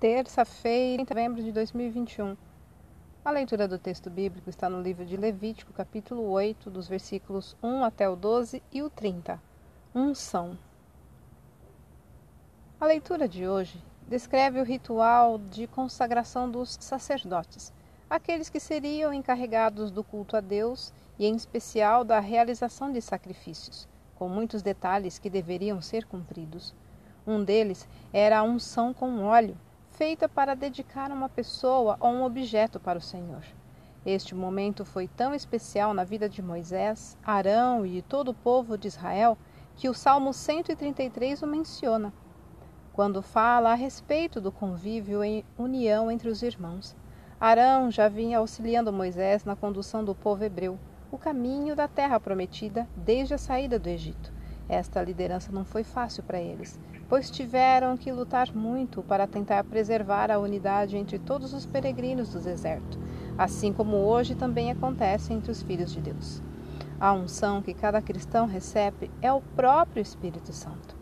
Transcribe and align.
terça-feira, 0.00 1.02
em 1.02 1.06
novembro 1.06 1.42
de 1.42 1.52
2021. 1.52 2.34
A 3.22 3.30
leitura 3.30 3.68
do 3.68 3.78
texto 3.78 4.08
bíblico 4.08 4.48
está 4.48 4.66
no 4.66 4.80
livro 4.80 5.04
de 5.04 5.14
Levítico, 5.14 5.74
capítulo 5.74 6.22
8, 6.30 6.70
dos 6.70 6.88
versículos 6.88 7.54
1 7.62 7.84
até 7.84 8.08
o 8.08 8.16
12 8.16 8.62
e 8.72 8.82
o 8.82 8.88
30. 8.88 9.38
Unção. 9.94 10.56
A 12.80 12.86
leitura 12.86 13.28
de 13.28 13.46
hoje 13.46 13.84
descreve 14.08 14.58
o 14.58 14.64
ritual 14.64 15.36
de 15.36 15.66
consagração 15.66 16.50
dos 16.50 16.78
sacerdotes, 16.80 17.70
aqueles 18.08 18.48
que 18.48 18.58
seriam 18.58 19.12
encarregados 19.12 19.90
do 19.90 20.02
culto 20.02 20.34
a 20.34 20.40
Deus 20.40 20.94
e, 21.18 21.26
em 21.26 21.36
especial, 21.36 22.04
da 22.04 22.20
realização 22.20 22.90
de 22.90 23.02
sacrifícios, 23.02 23.86
com 24.14 24.30
muitos 24.30 24.62
detalhes 24.62 25.18
que 25.18 25.28
deveriam 25.28 25.82
ser 25.82 26.06
cumpridos. 26.06 26.74
Um 27.26 27.44
deles 27.44 27.86
era 28.14 28.38
a 28.38 28.42
unção 28.42 28.94
com 28.94 29.24
óleo, 29.24 29.58
feita 30.00 30.26
para 30.26 30.56
dedicar 30.56 31.10
uma 31.10 31.28
pessoa 31.28 31.98
ou 32.00 32.08
um 32.08 32.24
objeto 32.24 32.80
para 32.80 32.98
o 32.98 33.02
Senhor. 33.02 33.44
Este 34.06 34.34
momento 34.34 34.82
foi 34.82 35.06
tão 35.06 35.34
especial 35.34 35.92
na 35.92 36.04
vida 36.04 36.26
de 36.26 36.40
Moisés, 36.40 37.18
Arão 37.22 37.84
e 37.84 38.00
todo 38.00 38.30
o 38.30 38.34
povo 38.34 38.78
de 38.78 38.88
Israel 38.88 39.36
que 39.76 39.90
o 39.90 39.92
Salmo 39.92 40.32
133 40.32 41.42
o 41.42 41.46
menciona, 41.46 42.14
quando 42.94 43.20
fala 43.20 43.72
a 43.72 43.74
respeito 43.74 44.40
do 44.40 44.50
convívio 44.50 45.22
em 45.22 45.44
união 45.58 46.10
entre 46.10 46.30
os 46.30 46.42
irmãos. 46.42 46.96
Arão 47.38 47.90
já 47.90 48.08
vinha 48.08 48.38
auxiliando 48.38 48.90
Moisés 48.90 49.44
na 49.44 49.54
condução 49.54 50.02
do 50.02 50.14
povo 50.14 50.42
hebreu, 50.42 50.78
o 51.12 51.18
caminho 51.18 51.76
da 51.76 51.86
terra 51.86 52.18
prometida 52.18 52.88
desde 52.96 53.34
a 53.34 53.38
saída 53.38 53.78
do 53.78 53.90
Egito. 53.90 54.32
Esta 54.70 55.02
liderança 55.02 55.50
não 55.50 55.64
foi 55.64 55.82
fácil 55.82 56.22
para 56.22 56.40
eles, 56.40 56.78
pois 57.08 57.28
tiveram 57.28 57.96
que 57.96 58.12
lutar 58.12 58.54
muito 58.54 59.02
para 59.02 59.26
tentar 59.26 59.64
preservar 59.64 60.30
a 60.30 60.38
unidade 60.38 60.96
entre 60.96 61.18
todos 61.18 61.52
os 61.52 61.66
peregrinos 61.66 62.32
do 62.32 62.38
deserto, 62.38 62.96
assim 63.36 63.72
como 63.72 63.96
hoje 63.96 64.36
também 64.36 64.70
acontece 64.70 65.32
entre 65.32 65.50
os 65.50 65.60
filhos 65.60 65.90
de 65.90 66.00
Deus. 66.00 66.40
A 67.00 67.12
unção 67.12 67.60
que 67.60 67.74
cada 67.74 68.00
cristão 68.00 68.46
recebe 68.46 69.10
é 69.20 69.32
o 69.32 69.40
próprio 69.40 70.00
Espírito 70.00 70.52
Santo. 70.52 70.94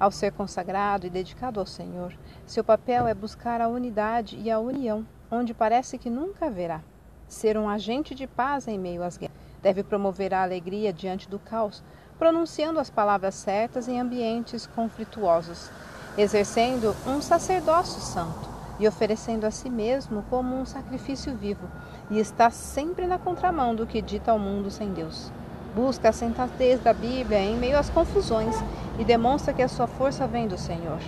Ao 0.00 0.10
ser 0.10 0.32
consagrado 0.32 1.06
e 1.06 1.10
dedicado 1.10 1.60
ao 1.60 1.66
Senhor, 1.66 2.12
seu 2.44 2.64
papel 2.64 3.06
é 3.06 3.14
buscar 3.14 3.60
a 3.60 3.68
unidade 3.68 4.36
e 4.36 4.50
a 4.50 4.58
união, 4.58 5.06
onde 5.30 5.54
parece 5.54 5.96
que 5.96 6.10
nunca 6.10 6.46
haverá. 6.46 6.80
Ser 7.28 7.56
um 7.56 7.68
agente 7.68 8.16
de 8.16 8.26
paz 8.26 8.66
em 8.66 8.76
meio 8.76 9.04
às 9.04 9.16
guerras. 9.16 9.36
Deve 9.62 9.84
promover 9.84 10.34
a 10.34 10.42
alegria 10.42 10.92
diante 10.92 11.28
do 11.28 11.38
caos, 11.38 11.84
pronunciando 12.22 12.78
as 12.78 12.88
palavras 12.88 13.34
certas 13.34 13.88
em 13.88 13.98
ambientes 13.98 14.64
conflituosos, 14.64 15.68
exercendo 16.16 16.94
um 17.04 17.20
sacerdócio 17.20 18.00
santo 18.00 18.48
e 18.78 18.86
oferecendo 18.86 19.44
a 19.44 19.50
si 19.50 19.68
mesmo 19.68 20.22
como 20.30 20.56
um 20.56 20.64
sacrifício 20.64 21.34
vivo, 21.34 21.66
e 22.08 22.20
está 22.20 22.48
sempre 22.48 23.08
na 23.08 23.18
contramão 23.18 23.74
do 23.74 23.88
que 23.88 24.00
dita 24.00 24.30
ao 24.30 24.38
mundo 24.38 24.70
sem 24.70 24.92
Deus. 24.92 25.32
Busca 25.74 26.10
a 26.10 26.12
sensatez 26.12 26.78
da 26.78 26.92
Bíblia 26.92 27.40
em 27.40 27.56
meio 27.56 27.76
às 27.76 27.90
confusões 27.90 28.54
e 29.00 29.04
demonstra 29.04 29.52
que 29.52 29.60
a 29.60 29.66
sua 29.66 29.88
força 29.88 30.24
vem 30.24 30.46
do 30.46 30.56
Senhor. 30.56 31.00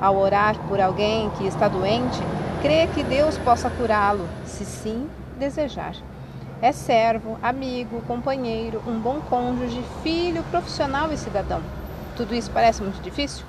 Ao 0.00 0.16
orar 0.16 0.58
por 0.66 0.80
alguém 0.80 1.30
que 1.38 1.46
está 1.46 1.68
doente, 1.68 2.18
crê 2.60 2.88
que 2.88 3.04
Deus 3.04 3.38
possa 3.38 3.70
curá-lo, 3.70 4.28
se 4.44 4.64
sim 4.64 5.08
desejar. 5.38 5.94
É 6.62 6.72
servo, 6.72 7.38
amigo, 7.42 8.00
companheiro, 8.06 8.82
um 8.86 8.98
bom 8.98 9.20
cônjuge, 9.20 9.82
filho, 10.02 10.42
profissional 10.44 11.12
e 11.12 11.18
cidadão. 11.18 11.60
Tudo 12.16 12.34
isso 12.34 12.50
parece 12.50 12.82
muito 12.82 12.98
difícil? 13.02 13.44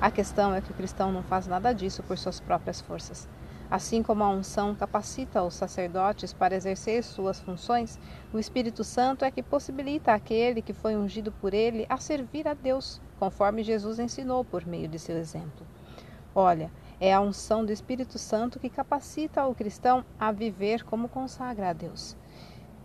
A 0.00 0.12
questão 0.12 0.54
é 0.54 0.60
que 0.60 0.70
o 0.70 0.74
cristão 0.74 1.10
não 1.10 1.24
faz 1.24 1.48
nada 1.48 1.72
disso 1.72 2.04
por 2.04 2.16
suas 2.16 2.38
próprias 2.38 2.80
forças. 2.80 3.28
Assim 3.68 4.00
como 4.00 4.22
a 4.22 4.30
unção 4.30 4.76
capacita 4.76 5.42
os 5.42 5.54
sacerdotes 5.54 6.32
para 6.32 6.54
exercer 6.54 7.02
suas 7.02 7.40
funções, 7.40 7.98
o 8.32 8.38
Espírito 8.38 8.84
Santo 8.84 9.24
é 9.24 9.30
que 9.32 9.42
possibilita 9.42 10.12
aquele 10.12 10.62
que 10.62 10.72
foi 10.72 10.94
ungido 10.94 11.32
por 11.32 11.52
ele 11.52 11.84
a 11.88 11.96
servir 11.96 12.46
a 12.46 12.54
Deus, 12.54 13.00
conforme 13.18 13.64
Jesus 13.64 13.98
ensinou 13.98 14.44
por 14.44 14.64
meio 14.64 14.86
de 14.86 15.00
seu 15.00 15.16
exemplo. 15.16 15.66
Olha, 16.32 16.70
é 17.00 17.12
a 17.12 17.20
unção 17.20 17.64
do 17.64 17.72
Espírito 17.72 18.20
Santo 18.20 18.60
que 18.60 18.70
capacita 18.70 19.44
o 19.46 19.54
cristão 19.54 20.04
a 20.16 20.30
viver 20.30 20.84
como 20.84 21.08
consagra 21.08 21.70
a 21.70 21.72
Deus. 21.72 22.16